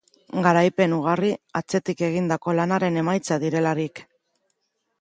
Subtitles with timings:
[0.45, 1.29] Garaipen ugari,
[1.59, 4.05] atzetik egindako lanaren emaitza direlarik.